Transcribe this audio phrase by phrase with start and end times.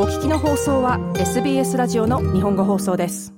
[0.00, 3.34] お聞きの放送は SBS ラジオの日本語放送です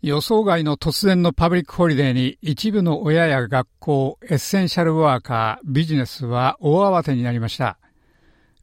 [0.00, 7.78] 予想外の突然のパブリックホリデーに一部の親や学校、エッセンシャルワーカー、ビジネスは大慌てになりました。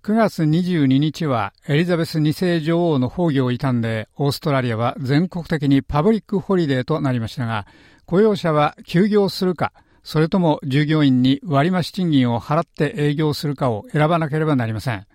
[0.01, 7.67] 9月22日はエリザベス2世女王の崩御を悼んで、オーストラリアは全国的にパブリックホリデーとなりましたが、
[8.07, 15.05] 雇用者は休業するか、それとも従業員に割増賃金を払って営業するかを選ばなければなりません。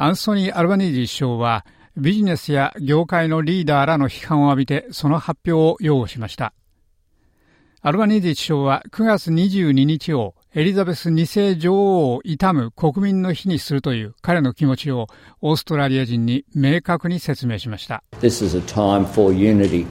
[0.00, 1.66] アンソニー・アルバニージ首相は
[1.96, 6.54] ビジネスや業界のリーダーらの批判を浴びてその発表を擁護しました。
[7.80, 15.08] アルバニージー首相は9月22日をエリザベス2世女王を悼む国民の日にするという彼の気持ちを
[15.40, 18.04] オーストラリア人に明確に説明しました。
[18.20, 19.84] This is a time for unity.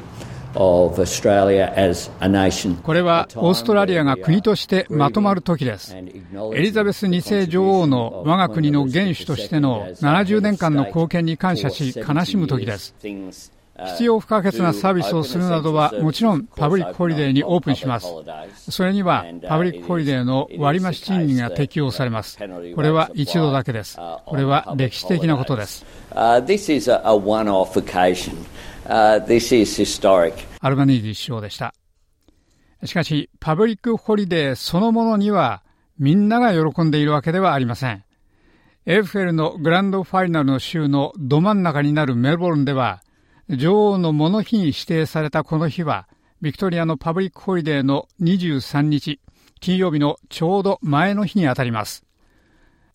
[2.81, 5.95] これはオーストラリアが国としてまとまる時です。
[5.95, 12.95] エリザベス2世女王の我が国の元首としての70年間の貢献に感謝し悲しむ時です。
[13.85, 18.07] 必要不可欠なサービスをするなどはもちろんパブリックホリデーにオープンします。
[18.57, 22.39] それにはパブリックホリデーの割増賃金が適用されます。
[22.75, 23.99] これは一度だけです。
[24.25, 25.85] これは歴史的なことです。
[28.87, 30.33] This is historic.
[30.61, 31.73] アルバニージ首相でした。
[32.85, 35.61] しかし、パブリックホリデーそのものには
[35.99, 38.05] みんなが喜んでいるわけではありません。
[38.85, 43.01] AFL のグランドファイナルの週のど真ん中になるメルボルンでは、
[43.49, 46.07] 女王の喪の日に指定されたこの日は、
[46.41, 49.19] ビクトリアのパブリックホリデーの23日、
[49.59, 52.05] 金曜日のちょうど前の日にあたります。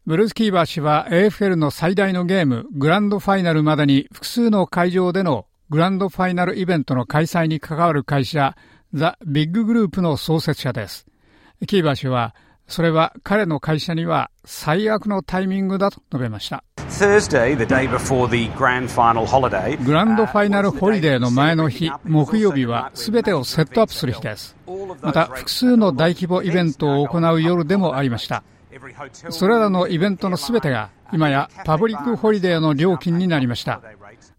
[0.06, 8.56] ブルース・キーバー氏は AFL の最大のゲーム、グランドファイナルまでに複数の会場でのグランドファイナルイベントの開催に関わる会社、
[8.92, 11.06] ザ・ビッググループの創設者です。
[11.66, 12.34] キーバー氏は、
[12.68, 16.62] それは彼の会社には最悪のタイミングだと述べました。
[19.76, 24.54] グランドファイナルホリデーの前の日、木曜日は全てをセットアップする日です。
[25.00, 28.42] また、複数の大規模イベントを行う夜でもありました。
[29.30, 33.80] それらのイベントの全てが今やパブリックホリデーの料金になりました。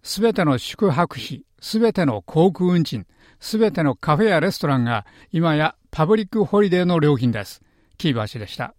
[0.01, 3.05] すべての宿泊費、すべての航空運賃、
[3.39, 7.61] すべてのカフェやレストランが今やパブリックホリデーの料金です。
[7.97, 8.73] キーバー氏でした。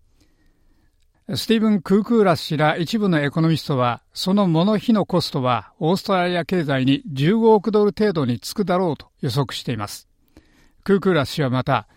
[1.34, 10.06] スティーブン・クークーラス氏ら一部のエコノミストは、その喪の日のコストはオーストラリア経済に15億ドル程度につくだろうと予測しています。
[10.82, 11.88] クークーラス氏はまた、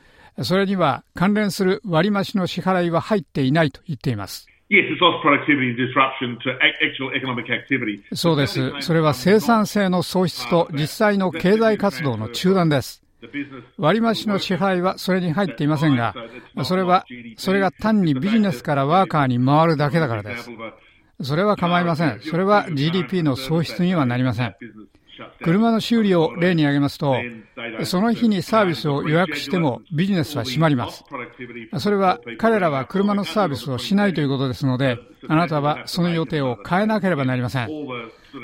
[0.44, 4.48] それには関連する割増の支払いは入っていないと言っています。
[8.14, 8.74] そうです。
[8.82, 13.02] それは生産性の喪失と実際の経済活動の中断です。
[13.78, 16.14] 割増の支払いはそれに入っていませんが、
[16.64, 17.06] それは、
[17.38, 20.50] それが単にビジネスからワーカーに回るだけだからです。
[21.22, 22.20] それは構いません。
[22.22, 24.56] それは GDP の喪失にはなりません。
[25.44, 27.16] 車の修理を例に挙げますと、
[27.84, 31.04] その日にサービスを予約してもビジネスは閉まります。
[31.80, 34.98] それは彼らは車のサービスをしないということですので、
[35.28, 37.70] あなたはその予定を変えなければなりません。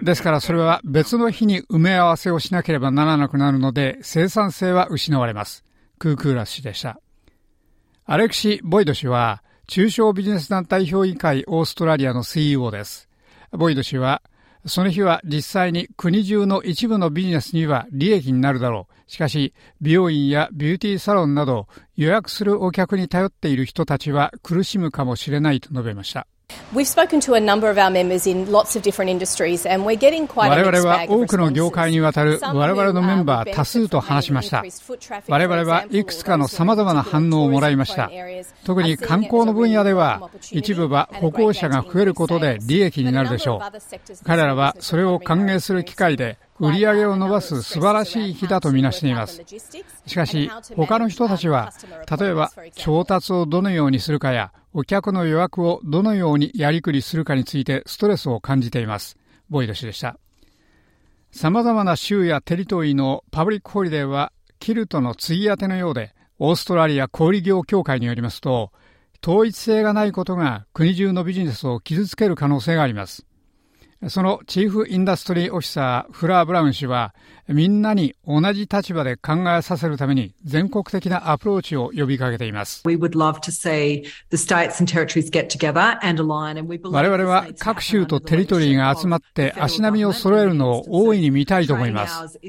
[0.03, 5.63] ですからそれは別の日に埋め合わせをしなければならなくなるので、生産性は失われます。
[5.99, 6.99] クークーラス氏でした。
[8.05, 13.07] アレクシ・ボイド氏は、中小ビジネス団体評議会オーストラリアの CEO です。
[13.51, 14.21] ボイド氏は、
[14.65, 19.11] その日は実際に国中の一部のビジネスには利益になるだろう。
[19.11, 26.27] しかし、美容院やビューティーサロンなど予約するお客に頼っている人たちは苦しむかもしれないと述べました。
[26.73, 30.27] We've spoken to a number of our members in lots of different industries and we're getting
[30.27, 34.63] quite 我々は多くの業界にわたる我々のメンバー多数と話しました。
[35.27, 38.09] 我々はいくつかの様々な反応をもらいました。
[38.65, 44.25] 特に観光の分野では一部は歩行者が増えることで利益になるでしょう。
[44.25, 49.41] 彼らはそれを歓迎する機会で売り上げを伸ばす素晴らしい日だとみなしています。
[50.05, 51.73] しかし、他の人たちは、
[52.19, 59.17] 例えば調達をどのようにするかや、お客の予約をどのようにやりくりするかについてストレスを感じています。
[59.49, 60.17] ボイド氏でした。
[61.31, 68.71] 様々な州やテリトリーのパブリックホリデーは、キルトの継ぎ当てのようで、オーストラリア小売業協会によりますと、
[69.23, 73.25] 統一性がないことが国中のビジネスを傷つける可能性があります。
[74.07, 77.13] そのチーフインダストリーオフィサー、フラー・ブラウン氏は、
[77.47, 82.83] みんなに同じ立場で考えさせるために全国的なアプローチを呼びかけています。
[82.85, 83.09] 我々
[87.25, 92.39] は各州とテリトリーが集まって足並みを揃えるのを大いに見たいと思います。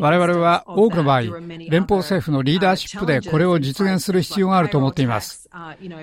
[0.00, 5.48] 我々は多くの場合、連邦政府のリーダーシップでこれを実現する必要があると思っています。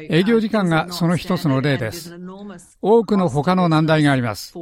[0.09, 2.17] 営業時間がその一つの例です。
[2.81, 4.53] 多くの他の難題があります。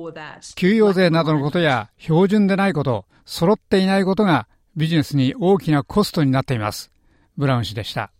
[0.55, 6.91] 給与税などのことや標準でないこと、揃っていないことがビジネスに大きなコストになっています。
[7.37, 8.11] ブラウン氏でした。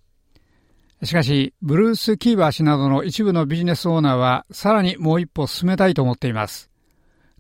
[1.03, 6.69] しかし、ブルース・キーバー氏などの一部のビジネスオーナーはさらにもう一歩進めたいと思っています。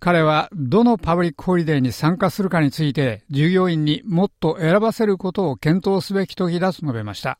[0.05, 7.39] 彼はどのパブリックホリデーに参加するかについて従業員にもっと選ばせることを検討すべき時だと述べました。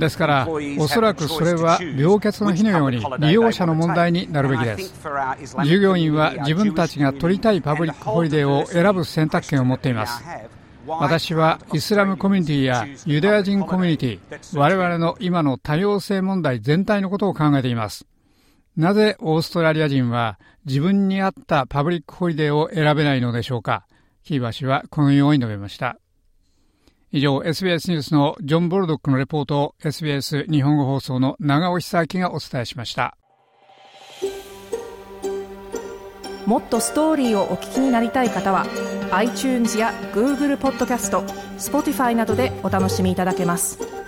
[0.00, 0.48] ですから、
[0.80, 4.92] おそらくそれは病欠の日のように利用者の問題になるべきです。
[5.64, 10.24] 従業員は自分たちが取りたいパブリックホリデーを選ぶ選択権を持っています。
[10.88, 18.04] 私はイスラムコミュニティやユダヤ人コミュニティ、我々の今の多様性問題全体のことを考えています。
[18.78, 23.88] なぜオーストラリア人は自分に合った public holiday を選べないのでしょうか？
[24.22, 25.98] キーバ氏はこのように述べました。
[27.10, 33.16] 以上、SBS ニュースのジョン・ボルドックのレポートを SBS 日本語放送の長尾久明がお伝えしました。
[36.46, 38.64] もっとストーリーをお聞きになりたい方は
[39.10, 41.22] iTunes や Google ポッドキャスト
[41.58, 44.07] Spotify などでお楽しみいただけます。